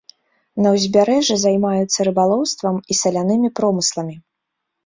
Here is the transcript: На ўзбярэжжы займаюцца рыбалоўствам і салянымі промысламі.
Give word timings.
На 0.65 0.71
ўзбярэжжы 0.75 1.37
займаюцца 1.43 1.99
рыбалоўствам 2.09 2.75
і 2.95 2.99
салянымі 3.01 3.55
промысламі. 3.61 4.15